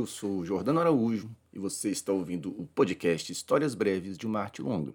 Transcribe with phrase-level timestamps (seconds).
[0.00, 4.62] eu sou Jordano Araújo e você está ouvindo o podcast Histórias Breves de uma Arte
[4.62, 4.94] Longa,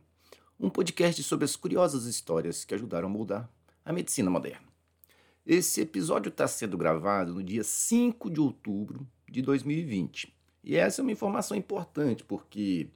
[0.60, 3.48] um podcast sobre as curiosas histórias que ajudaram a moldar
[3.86, 4.66] a medicina moderna.
[5.46, 10.34] Esse episódio está sendo gravado no dia 5 de outubro de 2020
[10.64, 12.90] e essa é uma informação importante porque,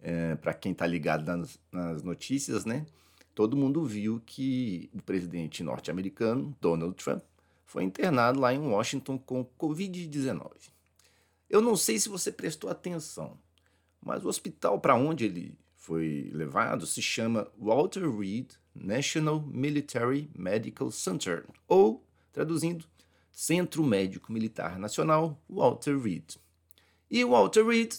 [0.00, 2.84] é, para quem está ligado nas, nas notícias, né,
[3.32, 7.22] todo mundo viu que o presidente norte-americano, Donald Trump,
[7.64, 10.74] foi internado lá em Washington com Covid-19.
[11.54, 13.38] Eu não sei se você prestou atenção,
[14.04, 20.90] mas o hospital para onde ele foi levado se chama Walter Reed National Military Medical
[20.90, 22.84] Center, ou, traduzindo,
[23.30, 26.34] Centro Médico Militar Nacional Walter Reed.
[27.08, 27.98] E Walter Reed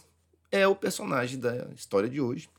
[0.51, 2.49] é o personagem da história de hoje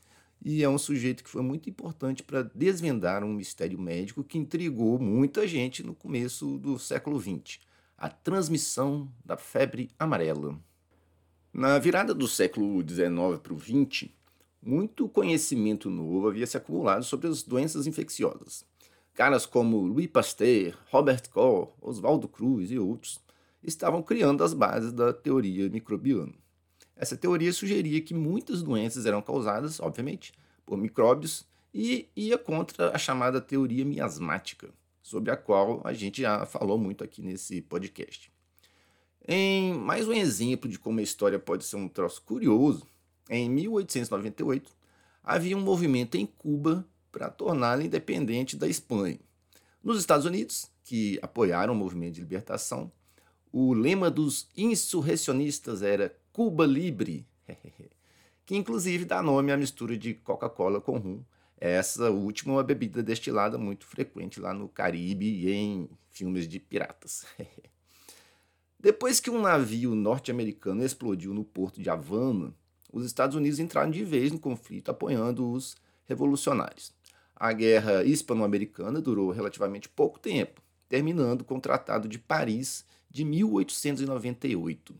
[0.43, 4.97] e é um sujeito que foi muito importante para desvendar um mistério médico que intrigou
[4.97, 7.59] muita gente no começo do século XX:
[7.95, 10.59] a transmissão da febre amarela.
[11.57, 14.11] Na virada do século XIX para o XX,
[14.61, 18.63] muito conhecimento novo havia se acumulado sobre as doenças infecciosas.
[19.15, 23.19] Caras como Louis Pasteur, Robert Koch, Oswaldo Cruz e outros
[23.63, 26.35] estavam criando as bases da teoria microbiana.
[26.95, 32.99] Essa teoria sugeria que muitas doenças eram causadas, obviamente, por micróbios e ia contra a
[32.99, 34.69] chamada teoria miasmática,
[35.01, 38.31] sobre a qual a gente já falou muito aqui nesse podcast.
[39.29, 42.87] Em mais um exemplo de como a história pode ser um troço curioso,
[43.29, 44.71] em 1898
[45.21, 49.19] havia um movimento em Cuba para torná-la independente da Espanha.
[49.83, 52.89] Nos Estados Unidos, que apoiaram o movimento de libertação,
[53.51, 57.27] o lema dos insurrecionistas era Cuba Libre,
[58.45, 61.21] que inclusive dá nome à mistura de Coca-Cola com rum.
[61.59, 66.61] Essa última é uma bebida destilada muito frequente lá no Caribe e em filmes de
[66.61, 67.25] piratas.
[68.79, 72.53] Depois que um navio norte-americano explodiu no porto de Havana,
[72.93, 76.93] os Estados Unidos entraram de vez no conflito apoiando os revolucionários.
[77.35, 84.95] A guerra hispano-americana durou relativamente pouco tempo, terminando com o Tratado de Paris de 1898.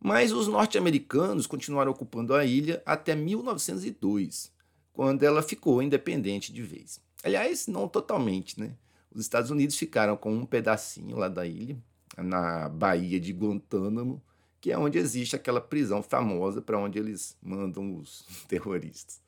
[0.00, 4.52] Mas os norte-americanos continuaram ocupando a ilha até 1902,
[4.92, 7.00] quando ela ficou independente de vez.
[7.24, 8.76] Aliás, não totalmente, né?
[9.12, 11.76] Os Estados Unidos ficaram com um pedacinho lá da ilha,
[12.22, 14.22] na Baía de Guantánamo,
[14.60, 19.20] que é onde existe aquela prisão famosa para onde eles mandam os terroristas.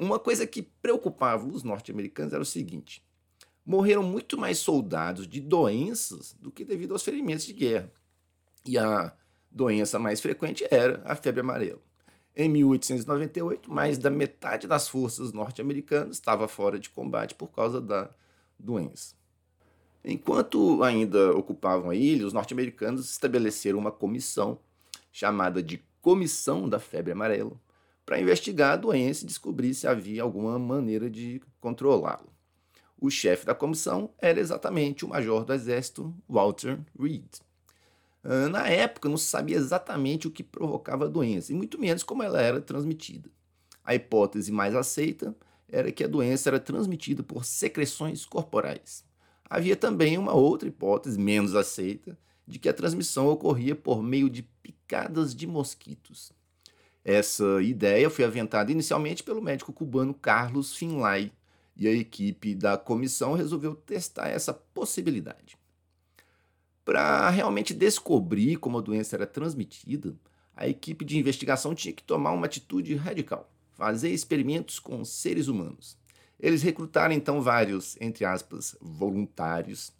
[0.00, 3.02] uma coisa que preocupava os norte-americanos era o seguinte:
[3.64, 7.90] morreram muito mais soldados de doenças do que devido aos ferimentos de guerra.
[8.64, 9.12] E a
[9.50, 11.80] doença mais frequente era a febre amarela.
[12.36, 18.10] Em 1898, mais da metade das forças norte-americanas estava fora de combate por causa da
[18.58, 19.16] doença.
[20.10, 24.58] Enquanto ainda ocupavam a ilha, os norte-americanos estabeleceram uma comissão
[25.12, 27.52] chamada de Comissão da Febre Amarela
[28.06, 32.24] para investigar a doença e descobrir se havia alguma maneira de controlá-la.
[32.98, 37.28] O chefe da comissão era exatamente o major do exército Walter Reed.
[38.24, 42.02] Ah, na época, não se sabia exatamente o que provocava a doença, e muito menos
[42.02, 43.28] como ela era transmitida.
[43.84, 45.36] A hipótese mais aceita
[45.68, 49.06] era que a doença era transmitida por secreções corporais.
[49.48, 54.42] Havia também uma outra hipótese, menos aceita, de que a transmissão ocorria por meio de
[54.42, 56.32] picadas de mosquitos.
[57.04, 61.32] Essa ideia foi aventada inicialmente pelo médico cubano Carlos Finlay,
[61.76, 65.56] e a equipe da comissão resolveu testar essa possibilidade.
[66.84, 70.16] Para realmente descobrir como a doença era transmitida,
[70.56, 75.96] a equipe de investigação tinha que tomar uma atitude radical: fazer experimentos com seres humanos.
[76.38, 79.92] Eles recrutaram então vários, entre aspas, voluntários,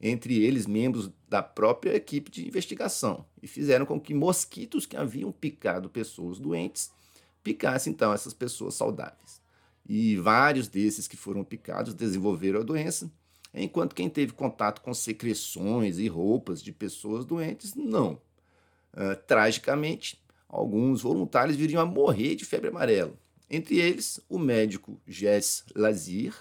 [0.00, 5.30] entre eles membros da própria equipe de investigação, e fizeram com que mosquitos que haviam
[5.32, 6.90] picado pessoas doentes
[7.42, 9.40] picassem então essas pessoas saudáveis.
[9.86, 13.10] E vários desses que foram picados desenvolveram a doença,
[13.52, 18.20] enquanto quem teve contato com secreções e roupas de pessoas doentes, não.
[18.92, 23.14] Uh, tragicamente, alguns voluntários viriam a morrer de febre amarela.
[23.48, 26.34] Entre eles, o médico Jess Lazir,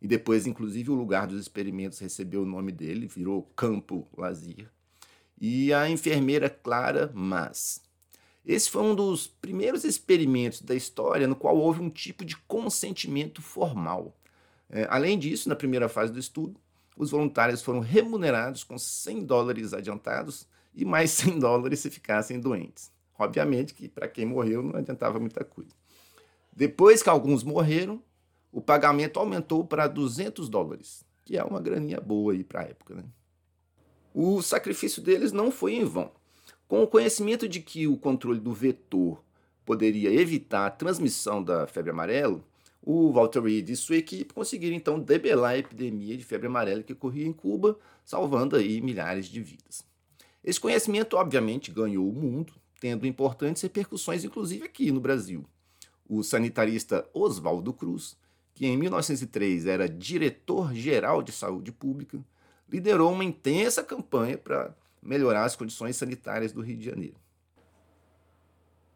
[0.00, 4.70] e depois, inclusive, o lugar dos experimentos recebeu o nome dele, virou Campo Lazir,
[5.40, 7.82] e a enfermeira Clara Mas.
[8.44, 13.42] Esse foi um dos primeiros experimentos da história no qual houve um tipo de consentimento
[13.42, 14.16] formal.
[14.68, 16.58] É, além disso, na primeira fase do estudo,
[16.96, 22.90] os voluntários foram remunerados com 100 dólares adiantados e mais 100 dólares se ficassem doentes.
[23.18, 25.79] Obviamente que para quem morreu não adiantava muita coisa.
[26.52, 28.02] Depois que alguns morreram,
[28.52, 32.94] o pagamento aumentou para 200 dólares, que é uma graninha boa aí para a época.
[32.94, 33.04] Né?
[34.12, 36.10] O sacrifício deles não foi em vão.
[36.66, 39.22] Com o conhecimento de que o controle do vetor
[39.64, 42.42] poderia evitar a transmissão da febre amarela,
[42.82, 46.92] o Walter Reed e sua equipe conseguiram então debelar a epidemia de febre amarela que
[46.92, 49.84] ocorria em Cuba, salvando aí milhares de vidas.
[50.42, 55.44] Esse conhecimento obviamente ganhou o mundo, tendo importantes repercussões inclusive aqui no Brasil.
[56.12, 58.16] O sanitarista Oswaldo Cruz,
[58.52, 62.18] que em 1903 era diretor-geral de saúde pública,
[62.68, 67.14] liderou uma intensa campanha para melhorar as condições sanitárias do Rio de Janeiro.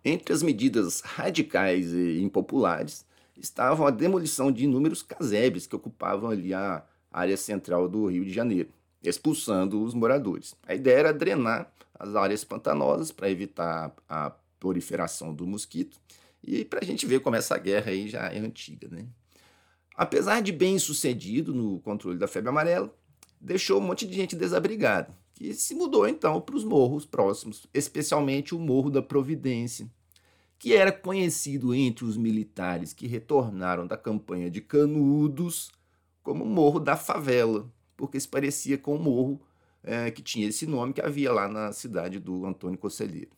[0.04, 3.06] Entre as medidas radicais e impopulares
[3.36, 8.32] estavam a demolição de inúmeros casebres que ocupavam ali a área central do Rio de
[8.32, 8.70] Janeiro,
[9.00, 10.56] expulsando os moradores.
[10.66, 15.96] A ideia era drenar as áreas pantanosas para evitar a proliferação do mosquito
[16.46, 18.88] e para a gente ver como essa guerra aí já é antiga.
[18.88, 19.06] Né?
[19.96, 22.94] Apesar de bem sucedido no controle da febre amarela,
[23.40, 28.54] deixou um monte de gente desabrigada que se mudou então para os morros próximos, especialmente
[28.54, 29.90] o Morro da Providência,
[30.58, 35.70] que era conhecido entre os militares que retornaram da campanha de Canudos
[36.22, 39.42] como Morro da Favela, porque se parecia com o morro
[39.82, 43.30] é, que tinha esse nome que havia lá na cidade do Antônio Conselheiro.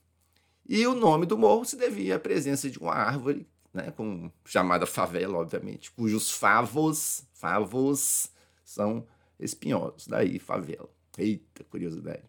[0.68, 4.86] E o nome do morro se devia à presença de uma árvore, né, com, chamada
[4.86, 8.30] favela, obviamente, cujos favos, favos
[8.64, 9.06] são
[9.38, 10.88] espinhosos, daí favela.
[11.16, 12.24] Eita, curiosidade.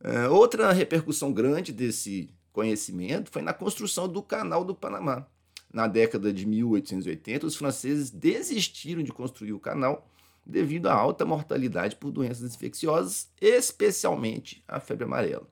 [0.00, 5.26] Uh, outra repercussão grande desse conhecimento foi na construção do Canal do Panamá.
[5.72, 10.08] Na década de 1880, os franceses desistiram de construir o canal
[10.44, 15.46] devido à alta mortalidade por doenças infecciosas, especialmente a febre amarela.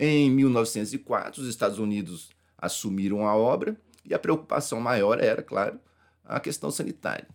[0.00, 5.80] Em 1904, os Estados Unidos assumiram a obra e a preocupação maior era, claro,
[6.24, 7.26] a questão sanitária.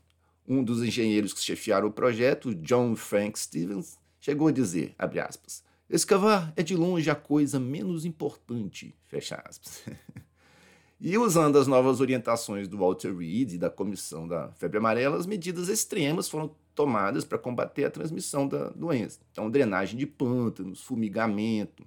[0.48, 6.54] Um dos engenheiros que chefiaram o projeto, John Frank Stevens, chegou a dizer, aspas, escavar
[6.56, 8.95] é de longe a coisa menos importante,
[11.01, 15.25] e usando as novas orientações do Walter Reed e da Comissão da Febre Amarela, as
[15.25, 19.19] medidas extremas foram tomadas para combater a transmissão da doença.
[19.33, 21.86] Então, drenagem de pântanos, fumigamento,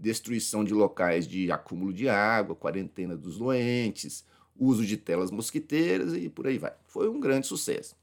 [0.00, 4.24] destruição de locais de acúmulo de água, quarentena dos doentes,
[4.56, 6.72] uso de telas mosquiteiras e por aí vai.
[6.86, 7.94] Foi um grande sucesso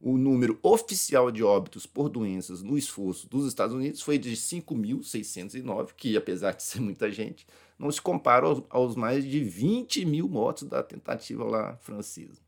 [0.00, 5.90] o número oficial de óbitos por doenças no esforço dos Estados Unidos foi de 5.609,
[5.96, 7.46] que apesar de ser muita gente,
[7.78, 12.40] não se compara aos, aos, mais de 20 mil mortos da tentativa lá francesa.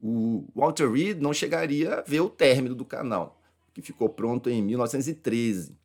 [0.00, 3.40] O Walter Reed não chegaria a ver o término do canal,
[3.72, 5.76] que ficou pronto em 1913,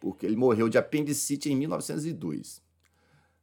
[0.00, 2.58] porque ele morreu de apendicite em 1902.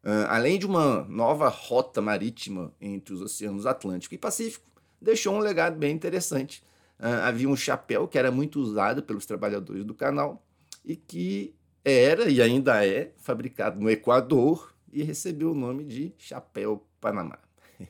[0.04, 4.70] Uh, além de uma nova rota marítima entre os oceanos Atlântico e Pacífico,
[5.02, 6.64] deixou um legado bem interessante.
[7.00, 10.46] Uh, havia um chapéu que era muito usado pelos trabalhadores do canal
[10.84, 16.86] e que era e ainda é fabricado no Equador e recebeu o nome de Chapéu
[17.02, 17.38] Panamá.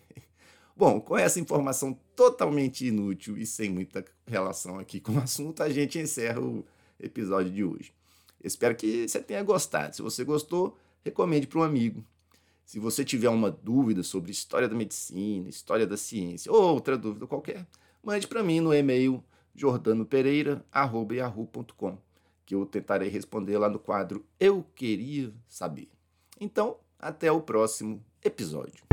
[0.75, 5.69] Bom, com essa informação totalmente inútil e sem muita relação aqui com o assunto, a
[5.69, 6.65] gente encerra o
[6.99, 7.93] episódio de hoje.
[8.45, 9.95] Espero que você tenha gostado.
[9.95, 12.03] Se você gostou, recomende para um amigo.
[12.63, 17.27] Se você tiver uma dúvida sobre história da medicina, história da ciência ou outra dúvida
[17.27, 17.65] qualquer,
[18.03, 19.23] mande para mim no e-mail
[19.53, 21.97] jordanopereira.com,
[22.45, 25.89] que eu tentarei responder lá no quadro Eu Queria Saber.
[26.39, 28.84] Então, até o próximo episódio.